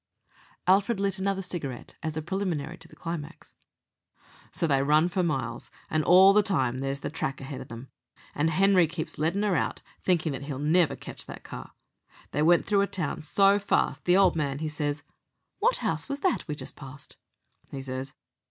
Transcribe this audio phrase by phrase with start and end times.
[0.65, 3.53] Alfred lit another cigarette as a preliminary to the climax.
[4.51, 7.91] "So they run for miles, and all the time there's the track ahead of 'em,
[8.33, 11.73] and Henery keeps lettin' her out, thinkin' that he'll never ketch that car.
[12.31, 15.03] They went through a town so fast, the old man he says,
[15.59, 17.15] 'What house was that we just passed,'
[17.69, 18.15] he says.